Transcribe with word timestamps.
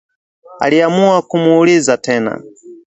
Aliamua 0.59 1.21
kumuuliza 1.21 1.97
tena 1.97 2.43